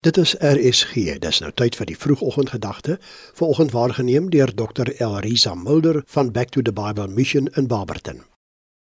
Dit 0.00 0.16
is 0.16 0.36
RSG. 0.38 1.18
Dis 1.18 1.40
nou 1.42 1.48
tyd 1.58 1.74
vir 1.74 1.88
die 1.90 1.96
vroegoggendgedagte. 1.98 3.00
Vanoggend 3.34 3.72
waargeneem 3.74 4.28
deur 4.30 4.52
Dr. 4.54 4.92
Elrisa 5.02 5.54
Mulder 5.58 6.02
van 6.06 6.30
Back 6.30 6.52
to 6.54 6.62
the 6.62 6.72
Bible 6.72 7.08
Mission 7.08 7.48
in 7.56 7.66
Barberton. 7.66 8.22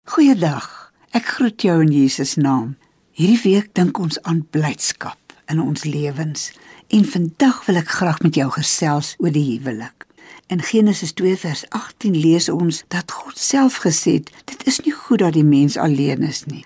Goeiedag. 0.07 0.93
Ek 1.11 1.27
groet 1.27 1.63
jou 1.67 1.81
in 1.83 1.91
Jesus 1.91 2.37
naam. 2.39 2.77
Hierdie 3.19 3.41
week 3.43 3.75
dink 3.75 3.99
ons 3.99 4.23
aan 4.23 4.47
blydskap 4.55 5.19
in 5.51 5.59
ons 5.59 5.83
lewens 5.83 6.53
en 6.87 7.05
vandag 7.05 7.65
wil 7.67 7.83
ek 7.83 7.91
graag 7.99 8.23
met 8.23 8.39
jou 8.39 8.47
gesels 8.55 9.17
oor 9.19 9.35
die 9.35 9.49
huwelik. 9.57 10.07
In 10.55 10.63
Genesis 10.63 11.17
2 11.19 11.35
vers 11.43 11.67
18 11.75 12.15
lees 12.15 12.47
ons 12.47 12.85
dat 12.95 13.11
God 13.11 13.35
self 13.35 13.83
gesê 13.83 14.21
het: 14.23 14.31
"Dit 14.45 14.67
is 14.71 14.79
nie 14.87 14.95
goed 14.95 15.19
dat 15.19 15.35
die 15.35 15.45
mens 15.45 15.77
alleen 15.77 16.23
is 16.23 16.47
nie. 16.47 16.63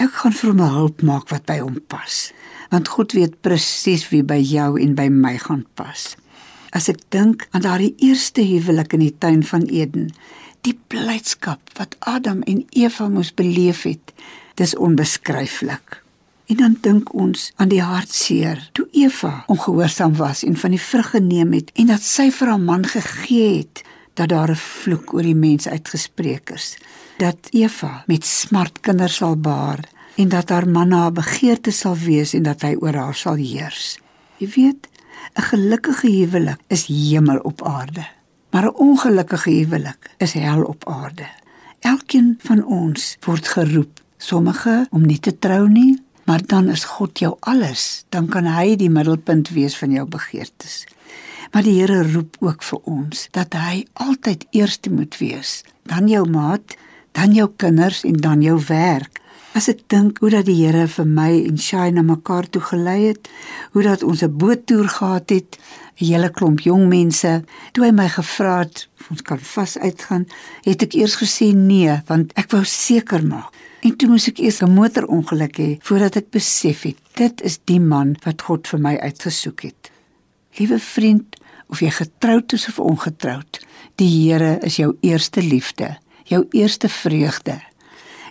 Ek 0.00 0.22
gaan 0.22 0.32
vir 0.32 0.54
hom 0.54 0.64
hulp 0.64 1.02
maak 1.04 1.28
wat 1.28 1.44
by 1.46 1.60
hom 1.60 1.76
pas." 1.88 2.30
want 2.70 2.88
God 2.88 3.12
weet 3.12 3.40
presies 3.42 4.06
wie 4.12 4.22
by 4.26 4.38
jou 4.38 4.74
en 4.80 4.94
by 4.98 5.08
my 5.12 5.34
gaan 5.42 5.64
pas. 5.78 6.14
As 6.70 6.86
ek 6.90 7.02
dink 7.10 7.48
aan 7.50 7.66
daardie 7.66 7.96
eerste 8.06 8.44
huwelik 8.46 8.94
in 8.94 9.02
die 9.02 9.14
tuin 9.18 9.42
van 9.46 9.66
Eden, 9.66 10.10
die 10.66 10.76
blydskap 10.92 11.72
wat 11.78 11.96
Adam 12.06 12.44
en 12.50 12.62
Eva 12.78 13.08
moes 13.10 13.32
beleef 13.34 13.82
het, 13.88 14.14
dis 14.60 14.76
onbeskryflik. 14.78 15.98
En 16.50 16.58
dan 16.62 16.76
dink 16.82 17.10
ons 17.14 17.50
aan 17.62 17.70
die 17.70 17.82
hartseer 17.82 18.62
toe 18.74 18.86
Eva 18.94 19.44
ongehoorsaam 19.50 20.14
was 20.18 20.44
en 20.46 20.58
van 20.58 20.74
die 20.74 20.82
vrug 20.82 21.10
geneem 21.14 21.54
het 21.58 21.70
en 21.78 21.90
dat 21.90 22.06
sy 22.06 22.28
vir 22.34 22.52
haar 22.52 22.62
man 22.62 22.86
gegee 22.86 23.62
het 23.62 23.82
dat 24.14 24.28
daar 24.28 24.50
'n 24.50 24.56
vloek 24.56 25.14
oor 25.14 25.22
die 25.22 25.34
mens 25.34 25.68
uitgespreek 25.68 26.50
is 26.50 26.76
dat 27.20 27.36
Eva 27.50 28.02
met 28.06 28.24
smart 28.24 28.80
kinders 28.80 29.16
sal 29.20 29.36
baar 29.36 29.84
en 30.16 30.28
dat 30.28 30.48
haar 30.48 30.68
man 30.68 30.92
haar 30.92 31.12
begeerte 31.12 31.70
sal 31.70 31.96
wees 31.96 32.32
en 32.34 32.42
dat 32.42 32.62
hy 32.64 32.74
oor 32.80 32.96
haar 32.96 33.14
sal 33.14 33.36
heers. 33.40 33.98
Jy 34.40 34.48
weet, 34.56 34.88
'n 35.36 35.42
gelukkige 35.42 36.08
huwelik 36.10 36.60
is 36.68 36.86
hemel 36.86 37.38
op 37.38 37.62
aarde, 37.62 38.06
maar 38.50 38.64
'n 38.64 38.74
ongelukkige 38.74 39.50
huwelik 39.50 40.10
is 40.18 40.32
hel 40.32 40.62
op 40.62 40.88
aarde. 40.88 41.28
Elkeen 41.80 42.38
van 42.38 42.64
ons 42.64 43.16
word 43.20 43.48
geroep, 43.48 44.00
sommige 44.16 44.86
om 44.90 45.06
nie 45.06 45.20
te 45.20 45.38
trou 45.38 45.68
nie, 45.68 46.02
maar 46.24 46.46
dan 46.46 46.68
is 46.68 46.84
God 46.84 47.18
jou 47.18 47.36
alles, 47.40 48.04
dan 48.08 48.28
kan 48.28 48.46
hy 48.46 48.76
die 48.76 48.90
middelpunt 48.90 49.48
wees 49.48 49.76
van 49.78 49.90
jou 49.90 50.06
begeertes. 50.08 50.86
Maar 51.50 51.66
die 51.66 51.80
Here 51.80 52.12
roep 52.12 52.36
ook 52.38 52.62
vir 52.62 52.78
ons 52.86 53.26
dat 53.34 53.56
hy 53.58 53.82
altyd 53.92 54.46
eerste 54.54 54.90
moet 54.90 55.16
wees, 55.18 55.64
dan 55.90 56.06
jou 56.08 56.22
maat, 56.30 56.76
dan 57.18 57.34
jou 57.34 57.48
kinders 57.56 58.04
en 58.06 58.20
dan 58.22 58.42
jou 58.42 58.54
werk. 58.68 59.18
As 59.58 59.66
ek 59.66 59.82
dink 59.90 60.20
hoe 60.22 60.30
dat 60.30 60.46
die 60.46 60.60
Here 60.60 60.86
vir 60.86 61.08
my 61.10 61.30
en 61.48 61.58
Shay 61.58 61.90
na 61.90 62.04
mekaar 62.06 62.46
toe 62.46 62.62
gelei 62.62 63.00
het, 63.08 63.26
hoe 63.74 63.82
dat 63.82 64.04
ons 64.06 64.22
'n 64.22 64.30
boottoer 64.30 64.88
gehad 64.88 65.30
het, 65.30 65.58
'n 65.98 66.04
hele 66.06 66.30
klomp 66.30 66.60
jong 66.60 66.86
mense, 66.88 67.42
toe 67.72 67.84
hy 67.84 67.90
my 67.90 68.08
gevra 68.08 68.58
het 68.58 68.88
of 69.00 69.10
ons 69.10 69.22
kan 69.22 69.38
vas 69.38 69.78
uitgaan, 69.78 70.26
het 70.62 70.82
ek 70.82 70.94
eers 70.94 71.16
gesê 71.16 71.52
nee, 71.54 72.02
want 72.06 72.32
ek 72.36 72.50
wou 72.50 72.64
seker 72.64 73.26
maak. 73.26 73.50
En 73.82 73.96
toe 73.96 74.08
moes 74.08 74.28
ek 74.28 74.38
eers 74.38 74.62
'n 74.62 74.70
motorongeluk 74.70 75.56
hê 75.58 75.78
voordat 75.82 76.16
ek 76.16 76.30
besef 76.30 76.82
het 76.82 76.96
dit 77.14 77.40
is 77.42 77.58
die 77.64 77.80
man 77.80 78.16
wat 78.24 78.42
God 78.42 78.68
vir 78.68 78.80
my 78.80 78.96
uitgesoek 78.96 79.60
het. 79.62 79.90
Liewe 80.58 80.78
vriend, 80.78 81.36
of 81.70 81.80
jy 81.80 81.90
getroud 81.90 82.52
is 82.52 82.68
of 82.68 82.78
ongetroud, 82.78 83.60
die 83.96 84.10
Here 84.10 84.58
is 84.62 84.76
jou 84.76 84.96
eerste 85.00 85.42
liefde, 85.42 85.96
jou 86.24 86.46
eerste 86.52 86.88
vreugde 86.88 87.60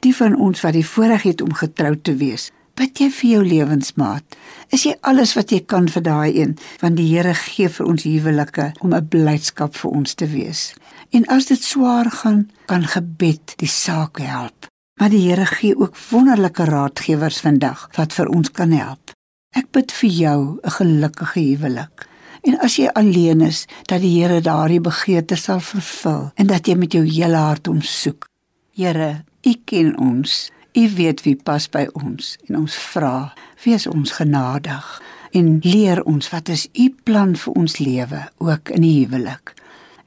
die 0.04 0.16
van 0.16 0.38
ons 0.40 0.64
wat 0.64 0.76
die 0.78 0.86
voorreg 0.86 1.28
het 1.28 1.42
om 1.42 1.54
getroud 1.54 2.04
te 2.04 2.16
wees. 2.20 2.50
Bid 2.80 3.02
jy 3.02 3.10
vir 3.12 3.30
jou 3.30 3.42
lewensmaat? 3.44 4.38
Is 4.72 4.86
jy 4.88 4.94
alles 5.10 5.34
wat 5.36 5.52
jy 5.52 5.60
kan 5.68 5.90
vir 5.92 6.06
daai 6.06 6.30
een? 6.32 6.56
Want 6.80 6.96
die 7.00 7.10
Here 7.10 7.34
gee 7.36 7.68
vir 7.68 7.90
ons 7.92 8.06
huwelike 8.08 8.72
om 8.80 8.94
'n 8.94 9.08
blydskap 9.08 9.76
vir 9.76 9.92
ons 9.92 10.14
te 10.14 10.28
wees. 10.28 10.74
En 11.12 11.26
as 11.28 11.46
dit 11.46 11.64
swaar 11.64 12.12
gaan, 12.12 12.50
kan 12.66 12.84
gebed 12.84 13.54
die 13.58 13.68
saak 13.68 14.20
help. 14.20 14.68
Maar 15.00 15.10
die 15.10 15.28
Here 15.28 15.46
gee 15.46 15.76
ook 15.76 15.98
wonderlike 16.10 16.64
raadgewers 16.64 17.40
vandag 17.40 17.90
wat 17.96 18.14
vir 18.14 18.28
ons 18.28 18.52
kan 18.52 18.72
help. 18.72 19.12
Ek 19.56 19.72
bid 19.72 19.92
vir 19.92 20.10
jou 20.10 20.60
'n 20.64 20.72
gelukkige 20.72 21.40
huwelik. 21.40 22.09
En 22.42 22.60
as 22.64 22.76
jy 22.80 22.88
alleen 22.94 23.42
is, 23.42 23.66
dat 23.86 24.02
die 24.02 24.14
Here 24.22 24.42
daardie 24.42 24.82
begeerte 24.82 25.36
sal 25.36 25.60
vervul 25.60 26.30
en 26.36 26.48
dat 26.48 26.68
jy 26.68 26.76
met 26.80 26.94
jou 26.94 27.04
hele 27.06 27.38
hart 27.38 27.68
hom 27.68 27.82
soek. 27.82 28.30
Here, 28.76 29.24
U 29.46 29.54
ken 29.66 29.98
ons. 30.00 30.50
U 30.74 30.90
weet 30.96 31.24
wie 31.26 31.36
pas 31.36 31.66
by 31.72 31.88
ons 31.98 32.36
en 32.48 32.60
ons 32.60 32.76
vra, 32.92 33.32
wees 33.64 33.88
ons 33.90 34.12
genadig 34.20 34.86
en 35.32 35.58
leer 35.64 36.04
ons 36.04 36.30
wat 36.30 36.50
is 36.50 36.68
u 36.74 36.90
plan 37.04 37.36
vir 37.38 37.58
ons 37.58 37.78
lewe 37.82 38.22
ook 38.38 38.70
in 38.76 38.86
die 38.86 38.94
huwelik. 39.02 39.54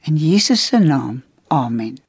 In 0.07 0.17
Jesus 0.19 0.65
se 0.65 0.79
naam. 0.79 1.21
Amen. 1.47 1.99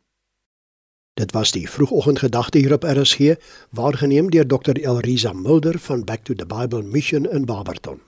Dit 1.14 1.30
was 1.30 1.52
die 1.54 1.68
vroegoggendgedagte 1.70 2.58
hier 2.58 2.72
op 2.74 2.82
RSG, 2.82 3.36
waargeneem 3.70 4.30
deur 4.30 4.46
Dr. 4.46 4.78
Elrisa 4.82 5.32
Mulder 5.32 5.78
van 5.78 6.04
Back 6.04 6.24
to 6.24 6.34
the 6.34 6.46
Bible 6.46 6.82
Mission 6.82 7.30
in 7.30 7.44
Barberton. 7.44 8.00